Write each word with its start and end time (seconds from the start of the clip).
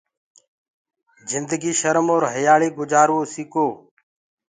جندگي 1.29 1.71
شرم 1.79 2.07
اور 2.13 2.23
هيآݪي 2.33 2.69
گجآروو 2.77 3.19
سيڪو 3.33 3.67